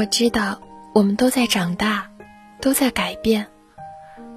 [0.00, 0.58] 我知道，
[0.94, 2.10] 我们都在长大，
[2.58, 3.46] 都在改变，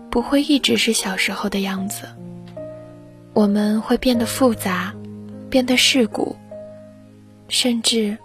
[0.09, 2.05] 不会一直是小时候的样子。
[3.31, 4.93] 我们会变得复杂，
[5.49, 6.35] 变得世故，
[7.47, 8.17] 甚至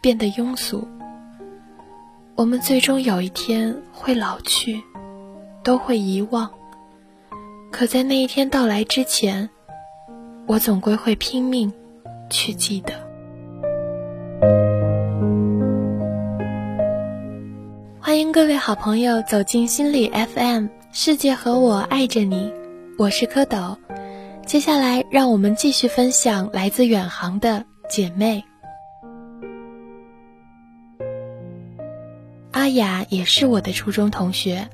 [0.00, 0.88] 变得庸俗。
[2.34, 4.82] 我们最终有一天会老去，
[5.62, 6.50] 都会遗忘。
[7.70, 9.50] 可在那一天到来之前，
[10.46, 11.70] 我总归会拼命
[12.30, 13.05] 去记得。
[18.16, 22.50] 欢迎各位好朋友走进心理 FM，世界和我爱着你，
[22.96, 23.76] 我是蝌蚪。
[24.46, 28.42] 接下来，让我们继续分享来自远航的姐妹。
[32.52, 34.66] 阿雅也是我的初中同学，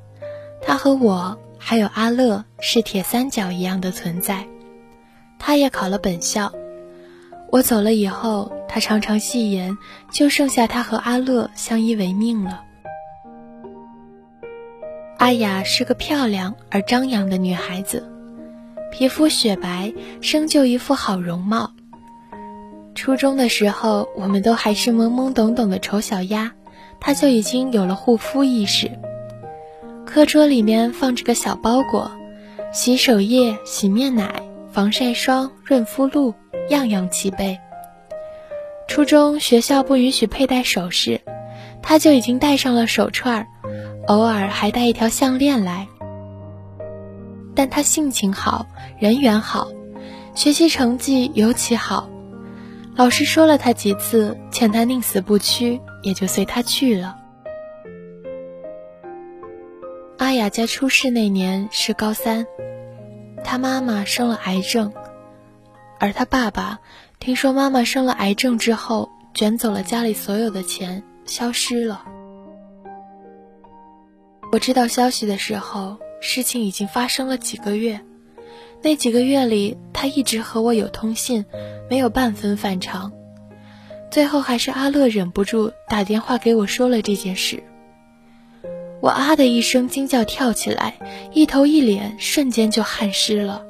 [0.61, 4.47] 她和我还有阿乐是铁三角一样的存在。
[5.37, 6.49] 她也考了本校，
[7.51, 9.77] 我走了以后，她常常戏言，
[10.13, 12.63] 就剩下她和阿乐相依为命了。
[15.23, 18.11] 阿雅是个漂亮而张扬的女孩子。
[18.91, 21.71] 皮肤雪白，生就一副好容貌。
[22.93, 26.51] 初中的时候，我们都还是懵懵懂懂的丑小鸭，
[26.99, 28.91] 她就已经有了护肤意识。
[30.05, 32.11] 课桌里面放着个小包裹，
[32.73, 34.43] 洗手液、洗面奶、
[34.73, 36.33] 防晒霜、润肤露，
[36.67, 37.57] 样样齐备。
[38.89, 41.21] 初中学校不允许佩戴首饰，
[41.81, 43.47] 她就已经戴上了手串儿，
[44.07, 45.87] 偶尔还带一条项链来。
[47.55, 48.65] 但他性情好，
[48.99, 49.67] 人缘好，
[50.33, 52.09] 学习成绩尤其好。
[52.95, 57.17] 老师说了他几次，劝他宁死不屈，也就随他去了。
[60.17, 62.45] 阿雅家出事那年是高三，
[63.43, 64.93] 她妈妈生了癌症，
[65.99, 66.79] 而她爸爸
[67.19, 72.05] 听说妈妈生了癌症之后，卷走了家里所有的钱，消失了。
[74.53, 75.97] 我知道消息的时候。
[76.25, 77.99] 事情已经发生了几个月，
[78.81, 81.43] 那几个月里，他一直和我有通信，
[81.89, 83.11] 没有半分反常。
[84.09, 87.61] 最后还是阿乐忍不住打电话给我说了这件事。
[89.01, 90.95] 我啊的一声惊叫，跳起来，
[91.33, 93.65] 一头一脸瞬间就汗湿了。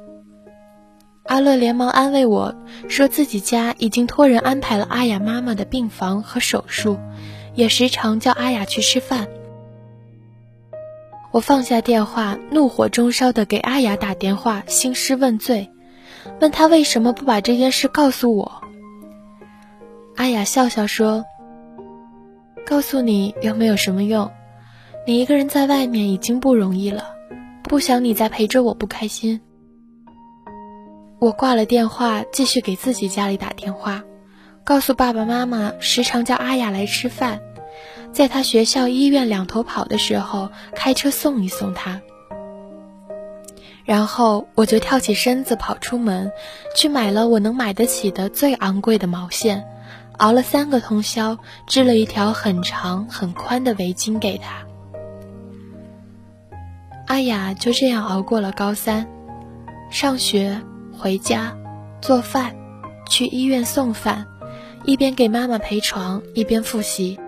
[1.24, 2.54] 阿乐连忙安慰我
[2.88, 7.00] 说，自己家已经托人安排了阿雅妈妈的病房和手术，
[7.56, 9.28] 也时常叫阿雅去吃饭。
[11.34, 15.72] 我放下电话，怒火中烧的给阿雅打电话，兴师问罪，
[16.40, 18.62] 问他为什么不把这件事告诉我。
[20.16, 21.26] 阿雅笑笑说
[22.68, 24.30] ：“告诉你又没有什么用，
[25.08, 27.16] 你一个人在外面已经不容易了，
[27.64, 29.42] 不想你再陪着我不开心。”
[31.18, 34.04] 我挂了电话，继续给自己家里打电话，
[34.64, 37.40] 告诉爸爸妈妈时常叫阿雅来吃饭。
[38.14, 42.00] 在他学校、医院两头跑的时候，开车送一送他。
[43.86, 46.32] 然后我就跳起身子跑出门，
[46.76, 49.66] 去买了我能买得起的最昂贵的毛线，
[50.20, 51.38] 熬了三个通宵，
[51.68, 54.66] 织了一条很长很宽的围巾给他。
[57.08, 59.08] 阿雅就这样熬过了高三，
[59.90, 60.62] 上学、
[60.98, 61.58] 回家、
[62.00, 62.56] 做饭、
[63.10, 64.28] 去医院送饭，
[64.86, 67.20] 一边给妈妈陪床，一边复习。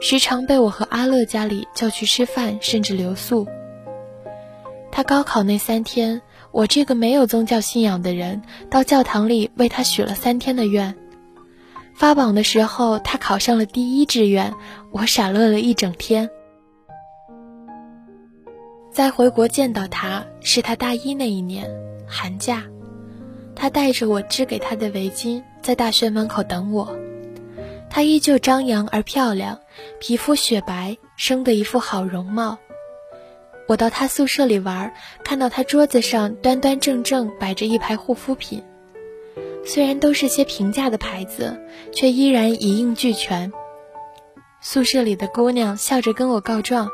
[0.00, 3.46] 时常被我和阿乐家里叫去吃饭，甚至留宿。
[4.90, 10.94] 他高考那三天，我这个没有宗教信仰的人，到教堂里为他许了三天的愿。
[11.94, 14.54] 发榜的时候，他考上了第一志愿，
[14.92, 16.30] 我傻乐了一整天。
[18.92, 21.68] 再回国见到他，是他大一那一年
[22.06, 22.62] 寒假，
[23.54, 26.96] 他带着我织给他的围巾，在大学门口等我。
[27.90, 29.58] 她依旧张扬而漂亮，
[29.98, 32.58] 皮肤雪白，生得一副好容貌。
[33.66, 34.94] 我到她宿舍里玩，
[35.24, 38.62] 看到她桌子上端端正正摆着一排护肤品，
[39.64, 41.60] 虽然都是些平价的牌子，
[41.92, 43.52] 却依然一应俱全。
[44.60, 46.88] 宿舍里的姑娘笑着跟我告状，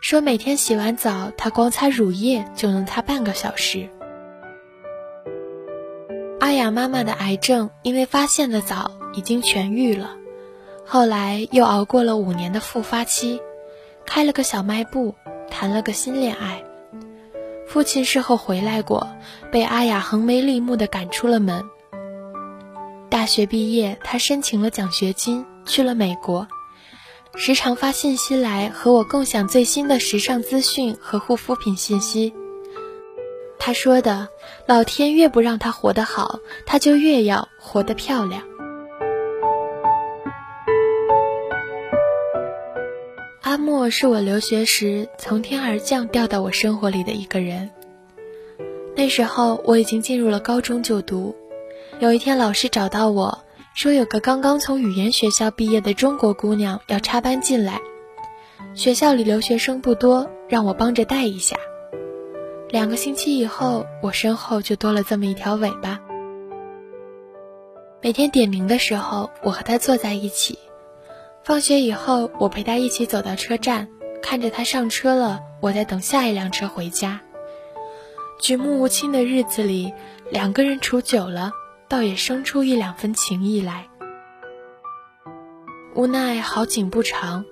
[0.00, 3.88] 说每天洗完澡，她光擦乳液就能擦半个小时。
[6.40, 10.16] 阿雅妈妈的癌症因为发现的早，已经痊愈了。
[10.86, 13.40] 后来又熬过了五年的复发期，
[14.06, 15.14] 开了个小卖部，
[15.50, 16.62] 谈了个新恋爱。
[17.66, 19.08] 父亲事后回来过，
[19.50, 21.64] 被阿雅横眉立目的赶出了门。
[23.08, 26.46] 大学毕业，他申请了奖学金，去了美国，
[27.34, 32.34] 时常发信息来和我共享最新的时尚资讯和护肤品信息。
[33.58, 34.28] 他说的
[34.66, 38.42] ：“老天越不让他活得好，他就越要活得漂亮。”
[43.44, 47.70] 阿莫是我留学时从天而降掉到我生活里的一个人。
[48.96, 51.36] 那时候我已经进入了高中就读。
[52.00, 53.44] 有一天，老师找到我
[53.74, 57.82] 说，有个刚刚从语言学校毕业的中国姑娘要插班进来，
[58.74, 61.54] 学校里留学生不多，让我帮着带一下。
[62.70, 66.00] 两个星期以后，我身后就多了这么一条尾巴。
[68.00, 70.58] 每天点名的时候，我和她坐在一起。
[71.44, 73.88] 放学以后，我陪他一起走到车站，
[74.22, 77.20] 看着他上车了，我在等下一辆车回家。
[78.40, 79.92] 举目无亲的日子里，
[80.30, 81.52] 两个人处久了。
[81.86, 83.86] 倒也生出一两分情谊来。
[85.94, 87.44] 无奈好景不长，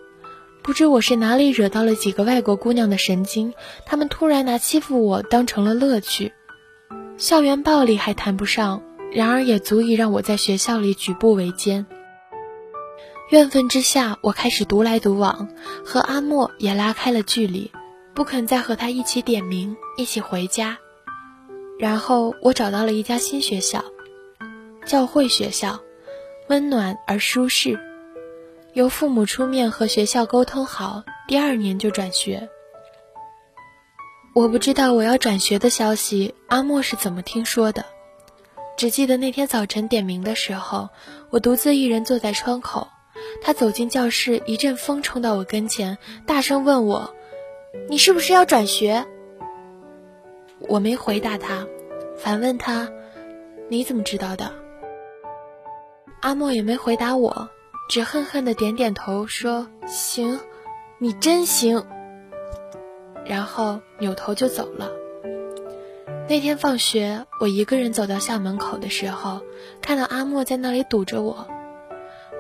[0.62, 3.52] 不知我是哪里惹到了几个外国姑娘的神经，
[3.84, 6.32] 她们突然拿欺负我当成了乐趣。
[7.18, 11.86] 校园暴力还谈不上，然而也足以让我在学校里举步维艰。
[13.32, 15.49] 怨愤之下，我开始独来独往，
[15.87, 17.73] 和阿莫也拉开了距离，
[18.12, 20.76] 不肯再和他一起点名，一起回家。
[21.79, 23.82] 然后我找到了一家新学校。
[24.84, 25.81] 教会学校，
[26.49, 27.81] 温暖而舒适，
[28.75, 32.50] 由父母出面和学校沟通好，第二年就转学。
[34.34, 37.87] 我不知道我要转学的消息，阿莫是怎么听说的？
[38.76, 40.90] 只记得那天早晨点名的时候，
[41.31, 42.88] 我独自一人坐在窗口，
[43.40, 47.14] 他走进教室，一阵风冲到我跟前，大声问我
[47.88, 49.04] ：“你是不是要转学？”
[50.69, 51.66] 我没回答他，
[52.16, 52.88] 反问他
[53.69, 54.52] ：“你怎么知道的？”
[56.20, 57.50] 阿莫也没回答我，
[57.88, 60.38] 只恨恨的点点头说：“行，
[60.98, 61.84] 你真行。”
[63.26, 64.90] 然后扭头就走了。
[66.28, 69.40] 那天放学，我一个人走到校门口的时候，
[69.80, 71.48] 看到阿莫在那里堵着我。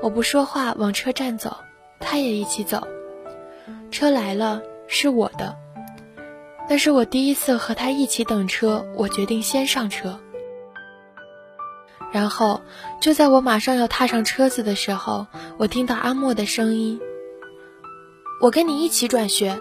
[0.02, 1.56] 我不说话，往车站走，
[2.00, 2.88] 他也一起走。
[3.92, 5.56] 车来了，是我的。
[6.68, 10.18] 那是我第一次和他一起等车，我决定先上车。
[12.10, 12.62] 然后，
[13.00, 17.00] 就在我马上要踏上车子的时候，我听到阿莫的声音
[18.42, 19.56] ：“我跟你一起转学。”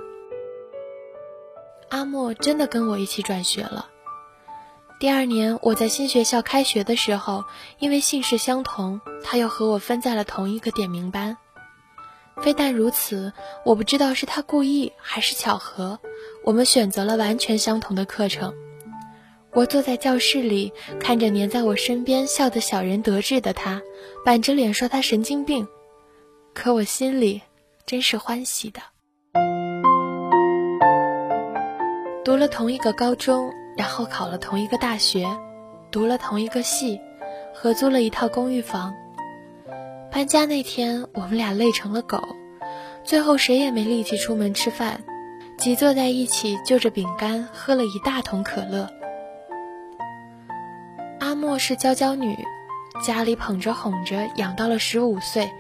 [1.90, 3.91] 阿莫真的跟我一起转学了。
[5.02, 7.44] 第二年，我在新学校开学的时候，
[7.80, 11.36] 因为姓氏相同，他又和我分在了同一个点名班。
[12.44, 13.34] 非但如此，
[13.66, 16.00] 我不知道是他故意还是巧合，
[16.44, 18.54] 我们选择了完全相同的课程。
[19.54, 23.82] 我坐在教室里，看着黏在我身边笑得小人得志的他，
[24.24, 25.68] 板着脸说他神经病，
[26.54, 27.42] 可我心里
[27.88, 28.80] 真是欢喜的。
[32.24, 33.52] 读了同一个高中，
[33.82, 35.26] 然后考了同一个大学，
[35.90, 37.02] 读了同一个系，
[37.52, 38.94] 合租了一套公寓房。
[40.12, 42.22] 搬家那天，我们俩累成了狗，
[43.04, 45.04] 最后谁也没力气出门吃饭，
[45.58, 48.88] 挤坐在一起就着饼干，喝了一大桶可乐。
[51.20, 52.38] 阿莫是娇娇女，
[53.04, 55.52] 家里捧着哄着养到了十五岁，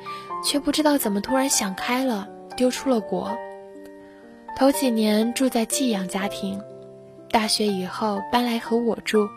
[0.45, 3.35] 却不知道怎么突然想开了，丢出了国。
[4.55, 6.61] 头几年住在寄养家庭，
[7.31, 9.29] 大学以后搬来和我住，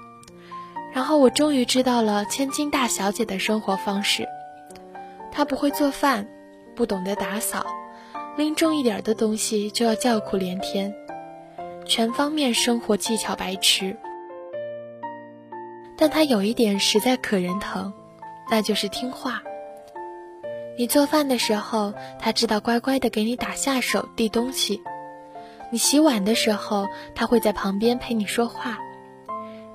[0.92, 4.26] 然后我终于知道了千金大小姐的生活方式。
[5.30, 6.28] 她不会做饭，
[6.74, 7.64] 不懂得打扫，
[8.36, 10.94] 拎重一点的东西就要叫苦连天，
[11.86, 13.96] 全方面生活技巧白痴。
[15.96, 17.92] 但他有一点实在可人疼，
[18.50, 19.42] 那就是听话。
[20.76, 24.80] 你做饭的时候，他知道乖乖的给你打下手、递东西；
[25.74, 28.76] 你洗碗的时候，他会在旁边陪你说话；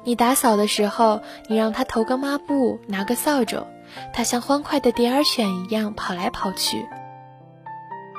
[0.06, 3.66] 你打扫的时候，你让他投个抹布、拿个扫帚，
[4.14, 6.86] 他像欢快的蝶儿犬一样跑来跑去。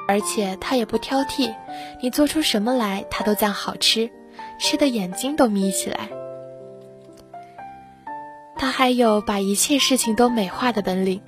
[0.06, 1.54] 而且他也不挑剔，
[2.02, 4.10] 你做出什么来，他都赞好吃，
[4.58, 6.10] 吃的眼睛都眯起来。
[8.56, 11.22] 他还有把一切事情都美化的本领。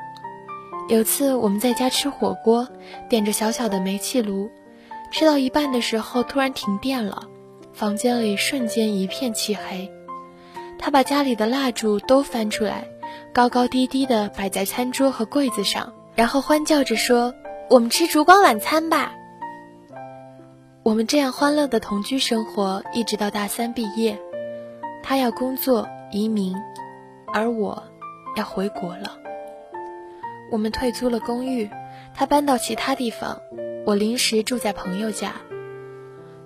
[0.91, 2.69] 有次我们在家吃火锅，
[3.09, 4.51] 点着小小的煤气炉，
[5.13, 7.29] 吃到一半的时候突然停电了，
[7.75, 9.93] 房间里瞬间一片漆黑。
[10.79, 12.89] 他把家里的蜡烛都翻出来，
[13.33, 17.35] 高高低低的摆在餐桌和柜子上，然后欢叫着说
[17.69, 19.13] ：“我们吃烛光晚餐吧。”
[20.83, 24.19] 我们这样欢乐的同居生活，一直到大三毕业。
[25.03, 26.57] 他要工作，移民。
[27.35, 27.83] 而我，
[28.35, 29.19] 要回国了。
[30.51, 31.71] 我们退租了公寓，
[32.15, 33.41] 他搬到其他地方，
[33.85, 35.35] 我临时住在朋友家。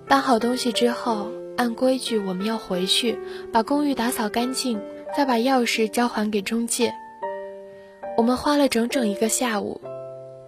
[0.07, 3.19] 搬好东西之后，按规矩我们要回去，
[3.51, 4.81] 把公寓打扫干净，
[5.15, 6.93] 再把钥匙交还给中介。
[8.15, 9.81] 我们花了整整一个下午，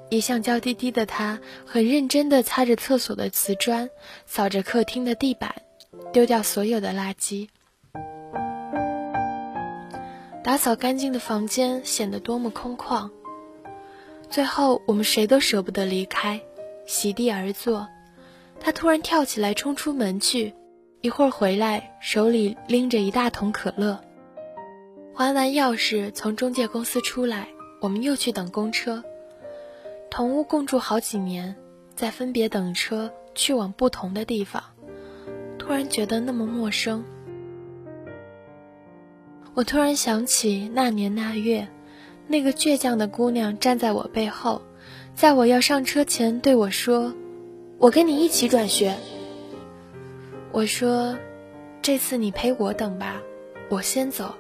[0.10, 3.90] 一向娇滴滴的他，很认真地擦着厕所的瓷砖，
[4.26, 5.54] 扫着客厅的地板，
[6.14, 7.50] 丢掉所有的垃圾。
[10.42, 13.12] 打扫干净的房间显得多么空旷。
[14.30, 16.40] 最后，我们谁都舍不得离开，
[16.86, 17.88] 席地而坐。
[18.60, 20.54] 他突然跳起来，冲出门去，
[21.02, 24.00] 一会儿回来，手里拎着一大桶可乐。
[25.16, 27.48] 还完钥匙，从中介公司出来，
[27.82, 29.04] 我们又去等公车。
[30.12, 31.56] 同屋共住好几年，
[31.96, 34.64] 在分别等车去往不同的地方，
[35.58, 37.04] 突然觉得那么陌生。
[39.56, 41.68] 我突然想起那年那月，
[42.32, 44.62] 那个倔强的姑娘站在我背后，
[45.16, 47.12] 在我要上车前对我说
[47.80, 48.96] ：“我跟你一起转学。”
[50.54, 51.18] 我说
[51.82, 53.20] ：“这次你陪我等吧，
[53.68, 54.36] 我先走。”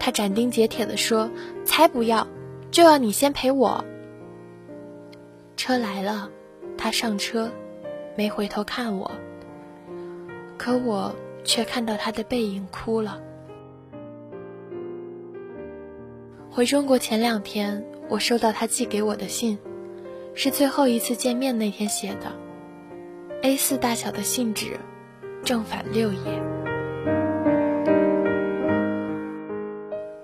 [0.00, 1.30] 她斩钉截铁地说
[1.64, 2.26] ：“才不要，
[2.72, 3.84] 就要你先陪我。”
[5.56, 6.28] 车来了，
[6.76, 7.48] 她上车，
[8.16, 9.08] 没回头看我，
[10.58, 11.14] 可我
[11.44, 13.20] 却看到她的背影哭了。
[16.52, 19.56] 回中国前两天，我收到他寄给我的信，
[20.34, 22.32] 是最后一次见面那天写的
[23.42, 24.76] ，A4 大小的信纸，
[25.44, 26.18] 正反六页。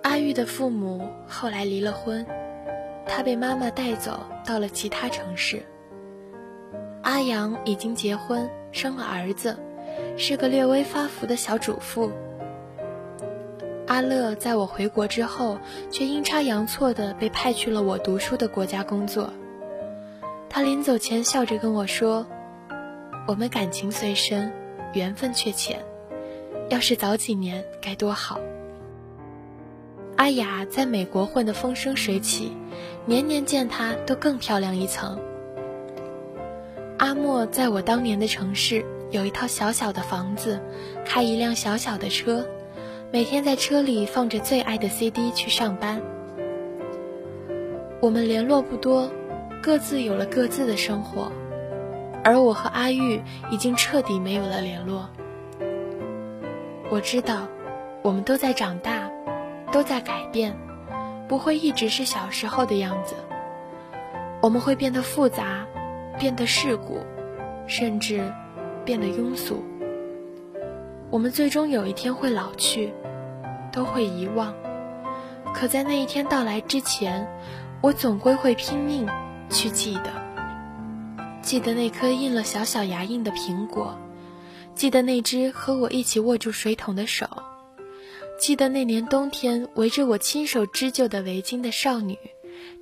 [0.02, 2.26] 阿玉的父母后来离了婚，
[3.06, 5.62] 他被妈妈带走到了其他城市。
[7.02, 9.56] 阿阳已经结婚，生了儿子，
[10.16, 12.10] 是个略微发福的小主妇。
[13.86, 15.58] 阿乐在我回国之后，
[15.90, 19.32] 却阴差阳错的被派去了我读书的国家工作。
[20.48, 22.26] 他临走前笑着跟我说
[23.28, 24.52] ：“我们感情虽深，
[24.92, 25.84] 缘分却浅，
[26.68, 28.40] 要是早几年该多好。”
[30.16, 32.50] 阿雅在美国混得风生水起，
[33.04, 35.20] 年年见她都更漂亮一层。
[36.98, 40.60] 阿莫在我当年的城市有一套小小的房子，
[41.04, 42.44] 开一辆小小的车。
[43.12, 46.02] 每天在车里放着最爱的 CD 去上班。
[48.00, 49.08] 我们联络不多，
[49.62, 51.30] 各自有了各自的生活，
[52.24, 55.08] 而我和阿玉已经彻底没有了联络。
[56.90, 57.46] 我知道，
[58.02, 59.08] 我们都在长大，
[59.70, 60.56] 都在改变，
[61.28, 63.14] 不会一直是小时候的样子。
[64.42, 65.64] 我们会变得复杂，
[66.18, 66.98] 变得世故，
[67.68, 68.32] 甚至
[68.84, 69.62] 变得庸俗。
[71.10, 72.92] 我们最终有一天会老去，
[73.72, 74.54] 都会遗忘。
[75.54, 77.26] 可在那一天到来之前，
[77.80, 79.08] 我总归会拼命
[79.48, 80.10] 去记得。
[81.40, 83.96] 记得那颗印了小小牙印的苹果，
[84.74, 87.26] 记得那只和我一起握住水桶的手，
[88.38, 92.18] 记得那年冬天围着我亲手织就的围巾的少女，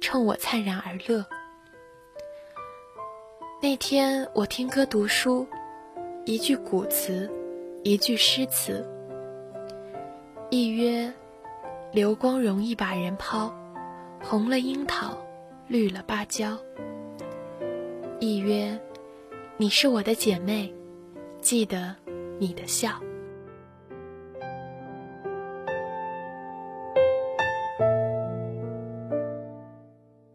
[0.01, 1.27] 冲我灿然而乐。
[3.61, 5.47] 那天我听歌读书，
[6.25, 7.31] 一句古词。
[7.87, 8.83] 一句诗词，
[10.49, 11.13] 一曰：
[11.93, 13.55] 流光容易把人抛，
[14.23, 15.15] 红了樱桃，
[15.69, 16.57] 绿了芭蕉。
[18.21, 18.81] 一曰：
[19.59, 20.73] 你是我的姐妹，
[21.43, 21.95] 记得
[22.39, 22.89] 你的笑。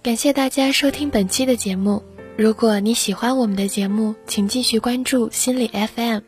[0.03, 2.03] 感谢大家收听本期的节目。
[2.37, 6.19] 如果你喜欢我们的节目，请继续关注心理 FM。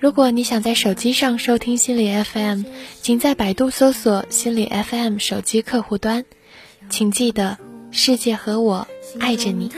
[0.00, 2.62] 如果你想在手机上收听心理 FM，
[3.02, 6.24] 请在百度搜索心理 FM 手机客户端。
[6.88, 7.58] 请记得，
[7.90, 8.86] 世界和我
[9.18, 9.72] 爱着你。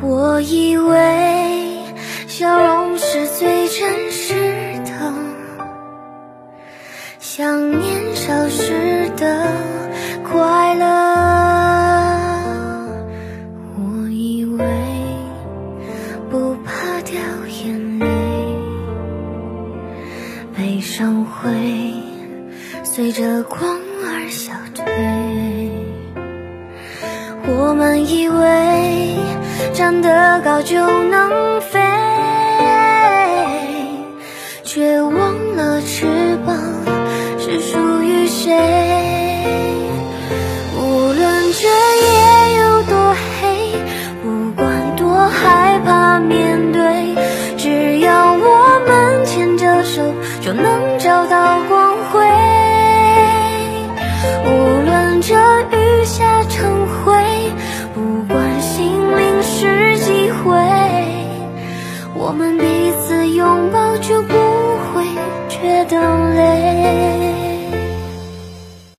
[0.00, 1.76] 我以为
[2.26, 4.34] 笑容是最真实
[4.86, 5.12] 的，
[7.20, 9.52] 像年少时的
[10.24, 11.39] 快乐。
[21.42, 21.50] 会
[22.84, 24.84] 随着光而消退。
[27.46, 29.16] 我们以为
[29.72, 31.60] 站得高就能